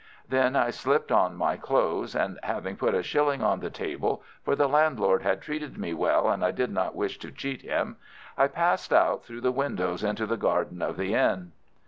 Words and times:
Then 0.27 0.55
I 0.55 0.71
slipped 0.71 1.11
on 1.11 1.35
my 1.35 1.57
clothes, 1.57 2.15
and, 2.15 2.39
having 2.41 2.75
put 2.75 2.95
a 2.95 3.03
shilling 3.03 3.43
on 3.43 3.59
the 3.59 3.69
table—for 3.69 4.55
the 4.55 4.67
landlord 4.67 5.21
had 5.21 5.43
treated 5.43 5.77
me 5.77 5.93
well, 5.93 6.27
and 6.27 6.43
I 6.43 6.49
did 6.49 6.71
not 6.71 6.95
wish 6.95 7.19
to 7.19 7.31
cheat 7.31 7.61
him—I 7.61 8.47
passed 8.47 8.91
out 8.91 9.23
through 9.23 9.41
the 9.41 9.51
window 9.51 9.95
into 10.01 10.25
the 10.25 10.37
garden 10.37 10.81
of 10.81 10.97
the 10.97 11.13
inn. 11.13 11.51